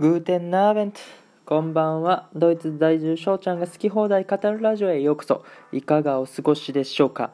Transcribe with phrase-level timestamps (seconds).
[0.00, 1.00] グーテンナーベント。
[1.44, 2.28] こんばんは。
[2.32, 5.44] ドイツ在住翔ちゃんが好き放題語るラジオへようこそ。
[5.72, 7.32] いかがお過ごしでしょうか。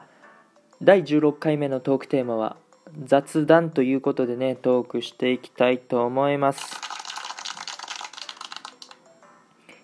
[0.81, 2.57] 第16回目のトークテーマは
[3.03, 6.81] 雑談ということでねトークしていきたいと思います。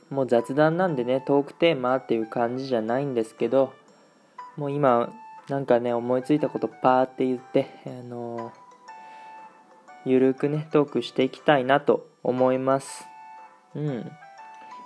[0.09, 3.73] もう雑談なんでねトークテーマっていう感じじゃないんですけど
[4.57, 5.13] もう今
[5.50, 8.52] なんかね思いついたことパーって言ってあの
[10.04, 13.05] ゆるくねトークしていきたいなと思います。
[13.75, 14.11] うん。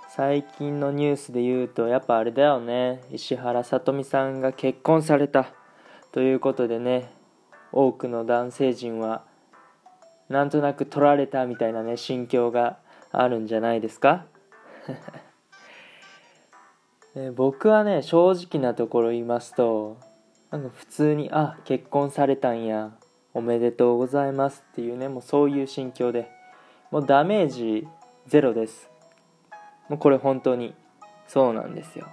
[0.08, 3.02] 最近のニュースで言うとやっぱあれだよね。
[3.10, 5.52] 石原さとみさんが結婚された。
[6.12, 7.10] ということでね。
[7.72, 9.24] 多くの男性陣は
[10.28, 12.78] なんとなく取られたみたいなね心境が
[13.12, 14.24] あるんじゃないですか。
[17.14, 19.98] ね僕はね正直なところ言いますと
[20.50, 22.92] なんか普通にあ結婚されたんや。
[23.34, 26.30] おめでとうございますっていうねもうそういう心境で
[26.90, 27.86] もうダメージ
[28.26, 28.90] ゼロです。
[29.88, 30.74] もうこれ本当に
[31.26, 32.06] そうなんですよ。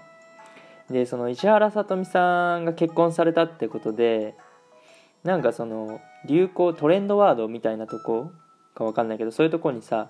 [0.90, 4.36] でその石原さとみさんが結婚されたってことで
[5.24, 8.32] なんかその流行トレンドワードみたいなとこ
[8.76, 10.10] か分かんないけどそういうとこにさ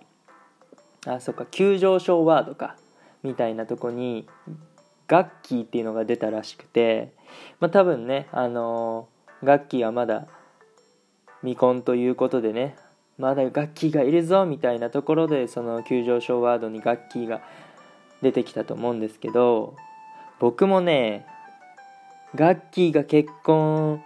[1.06, 2.76] あそっか急上昇ワードか
[3.22, 4.28] みたいなとこに
[5.08, 7.14] ガッキーっていうのが出たらしくて
[7.60, 9.08] まあ多分ねあの、
[9.44, 10.28] ガッキーはまだ
[11.42, 12.76] 未婚ということでね
[13.18, 17.42] まだ楽器がいるぞみたいなところでその急上昇ワードに楽器が
[18.22, 19.76] 出てきたと思うんですけど
[20.40, 21.26] 僕もね
[22.34, 24.04] 楽器が結婚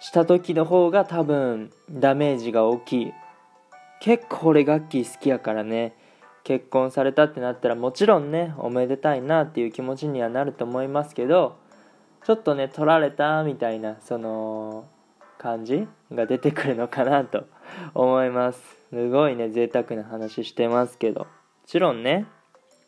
[0.00, 3.12] した時の方が多分ダメージが大きい。
[4.00, 5.94] 結構俺楽器好きやからね
[6.44, 11.58] 結婚されたってなったらもちろんねおめでたいなっていう気持ちにはなると思いますけど
[12.24, 14.86] ちょっとね取られたみたいなその
[15.38, 17.46] 感じが出てくるのかなと
[17.94, 18.60] 思います。
[18.90, 21.20] すごいね贅沢な話してますけど。
[21.20, 21.26] も
[21.66, 22.26] ちろんね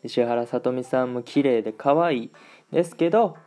[0.03, 2.31] 石原さとみさんも綺麗で可愛い
[2.71, 3.37] ですけど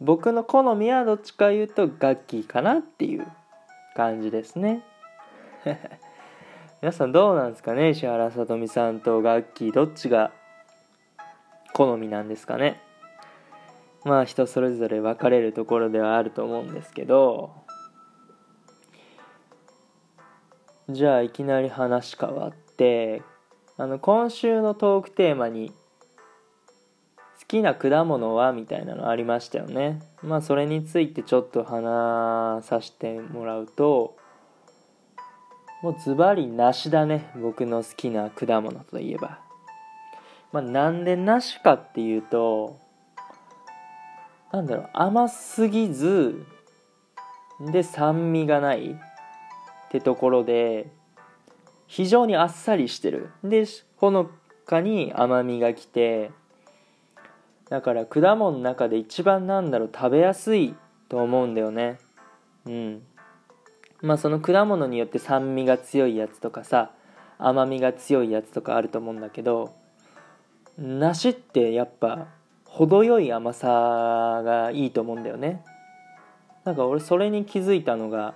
[0.00, 3.26] 僕の好みはどっちか言うと楽器かなっていう
[3.94, 4.82] 感じですね。
[6.82, 10.32] 皆さんどうなんですかね石原さとみさんと楽器どっちが
[11.72, 12.80] 好みなんですかね。
[14.04, 17.65] まあ人それぞれ分かれるところではあると思うんですけど。
[20.88, 23.22] じゃあいきなり話変わって
[23.76, 25.72] あの今週のトークテーマに
[27.40, 34.16] 「好きな果物は?」みたいなのありましたよねまあそれについてちょっと話させてもらうと
[35.82, 39.40] もうズバリ梨だね僕の好きな果物といえば
[40.52, 42.78] まあなんで梨かっていうと
[44.52, 46.46] なんだろう甘すぎず
[47.72, 48.96] で酸味がない
[49.86, 50.90] ってところで
[51.86, 53.30] 非常にあっさりしてる。
[53.44, 53.64] で
[53.96, 54.30] ほの
[54.66, 56.30] かに甘みがきて
[57.70, 60.74] だから果物の中で一番なんだろう食べやすい
[61.08, 61.98] と思うんだよね。
[62.66, 63.02] うん。
[64.02, 66.90] まあその果物によって酸味が強いやつとかさ
[67.38, 69.74] 甘みが強いやつとかあると思うんだけど
[70.78, 72.28] 梨ってやっぱ
[72.64, 73.68] 程よい甘さ
[74.44, 75.64] がいいと思うんだよね。
[76.64, 78.34] なんか俺それに気づいたのが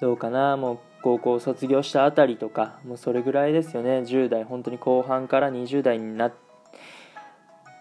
[0.00, 0.56] どうかな？
[0.56, 4.00] もう高校卒業したあたりとかもうそれぐらいですよね。
[4.00, 6.32] 10代本当に後半から20代にな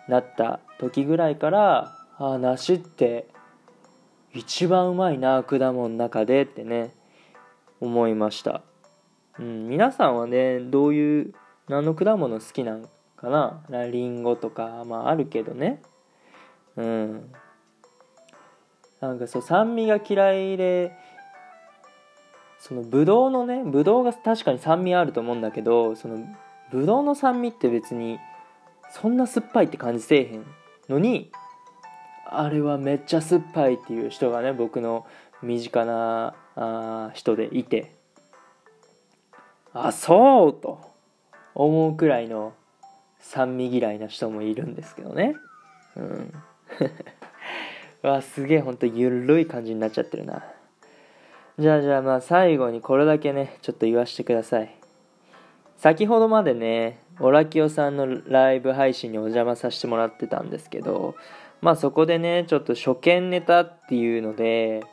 [0.07, 3.27] なった時ぐらいからあ梨って
[4.33, 6.91] 一番うまいな果物の中でってね
[7.81, 8.61] 思いました、
[9.39, 11.33] うん、皆さんはねどういう
[11.67, 12.87] 何の果物好きなん
[13.17, 13.29] か
[13.69, 13.87] な？
[13.87, 15.81] りんごとかまああるけどね。
[16.77, 17.31] うん。
[19.01, 20.97] なんかそう酸味が嫌いで
[22.67, 26.17] そのブドウのねブドウが確かに酸味あると思うんだけどその
[26.71, 28.17] ブドウの酸味って別に
[28.91, 30.45] そんな酸っぱいって感じせえへん
[30.89, 31.31] のに
[32.25, 35.05] あれはめっちゃ酸っぱいっていう人がね僕の
[35.43, 37.93] 身近なあ人でいて
[39.71, 40.79] あそうと
[41.53, 42.53] 思うくらいの
[43.19, 45.35] 酸味嫌いな人もいるんですけどね。
[45.95, 46.33] うん。
[48.03, 50.43] うわすげえほんとゆるい感じになっちゃってるな。
[51.57, 54.75] じゃあじゃあまあ最後にこれだけね、ちょっと言わせてください。
[55.77, 61.15] 先ほどまでね、オラキオさんのライブ配信にお邪魔させてもらってたんですけど、
[61.61, 64.83] まあそこでね、ちょっと初見ネタっていうので、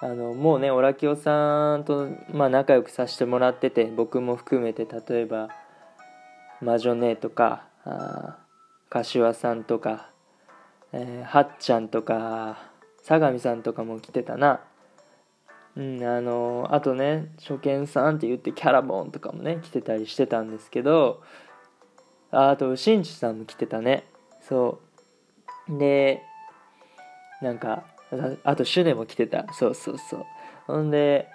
[0.00, 5.48] あの、もうね、オラキオさんと、まあ仲良くさせてもらってて、僕も含めて、例えば、
[6.60, 8.36] 魔女姉とか、あ
[8.90, 10.10] 柏さんとか、
[10.92, 12.58] えー、はっちゃんとか、
[13.02, 14.60] 相模さんとかも来てたな。
[15.76, 21.22] うんあのあとね初見さんって言ってキャラボンとかもね来てたりしてたんですけど
[22.30, 24.04] ああとしんちさんも来てたね。
[24.40, 24.80] そ
[25.68, 25.78] う。
[25.78, 26.22] で
[27.40, 27.84] なんか
[28.44, 29.46] あとシュネも来てた。
[29.52, 30.26] そうそうそう。
[30.66, 31.28] ほんで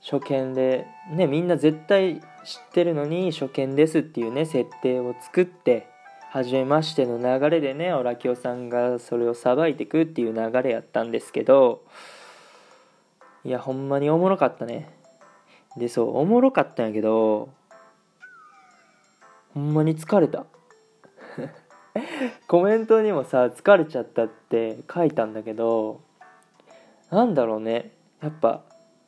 [0.00, 5.88] 初見でねみんな絶対知ってるのに初見ですっていうね設定を作って
[6.30, 11.82] 初めましての流れでねオラキオさんがそれをさばいてくっていう流れやったんですけど
[13.46, 14.88] いやほんまにおもろかったね。
[15.76, 17.48] でそうおもろかったんやけど
[19.54, 20.46] ほんまに疲れた。
[22.48, 26.00] コメントにもさ疲れちゃったって書いたんだけど
[27.10, 27.92] なんだろうね。
[28.20, 28.62] やっぱ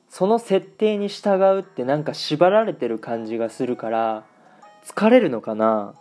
[0.08, 4.22] その設定に従うってなんか縛られてる感じがするから
[4.84, 5.94] 疲れるのかな。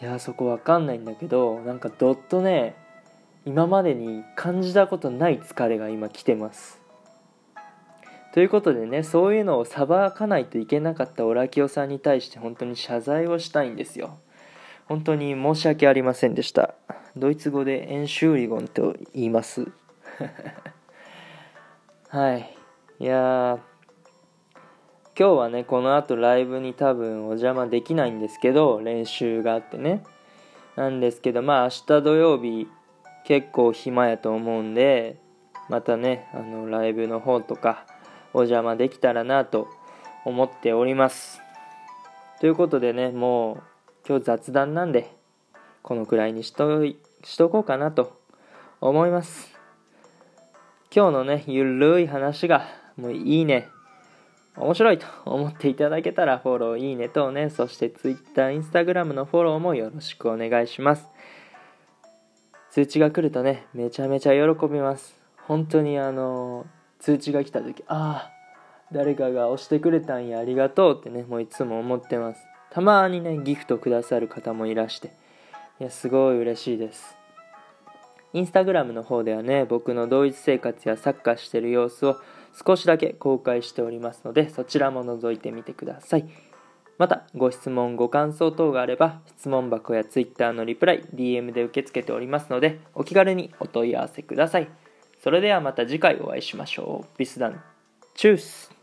[0.00, 2.74] いやそこわかんないんだけどなんかどっとね
[3.44, 6.80] 今までに感じたことない疲れが今来てます。
[8.32, 14.18] ということでねそういうのを裁かないといけなかったオラキオさんに対して本当に謝罪をしたいんですよ。
[14.86, 16.74] 本当に申し訳ありませんでした。
[17.16, 19.70] ドイツ語でエンシューリゴンと言います。
[22.08, 22.56] はい。
[23.00, 23.58] いや
[25.18, 30.04] 今日はねこのあとライブに多分お邪魔できないんですけど練習があってね。
[30.76, 32.66] なんですけどまあ明日土曜日
[33.24, 35.16] 結構暇やと思うんで
[35.68, 37.86] またねあのライブの方とか
[38.34, 39.68] お邪魔できたらなと
[40.24, 41.40] 思っております。
[42.40, 43.62] ということでねもう
[44.08, 45.14] 今日雑談なんで
[45.82, 48.20] このくらいにしとしとこうかなと
[48.80, 49.52] 思います。
[50.94, 52.68] 今日のね、ゆるい話が、
[52.98, 53.68] もういいね、
[54.56, 61.08] 面白いと思っていただけたらフォロー、いいねとね、そして Twitter、Instagram のフォローもよろしくお願いします。
[62.72, 65.14] 通知が来るとね、めちゃめちゃ喜びます。
[65.46, 66.64] 本当にあの、
[67.00, 68.32] 通知が来た時、ああ、
[68.90, 72.40] 誰かが押してくれたんや、ありがとうってね、もういつも思ってます。
[72.70, 75.08] たまにね、ギフトくださる方もいらして、
[75.80, 77.14] いや、すごい嬉しいです。
[78.32, 82.16] インスタグラムの方ではね、僕の同一生活やサッカーしてる様子を
[82.66, 86.51] 少しだけ公開しておりますので、そちらも覗いてみてください。
[87.02, 94.68] また、ご質問、ご感想等があれば、質問箱や Twitter のリプライ、DM で受け付けておりますので、お気軽にお問い合わせください。
[95.20, 97.18] それではまた次回お会いしましょう。
[97.18, 97.60] ビスダン。
[98.14, 98.81] チュース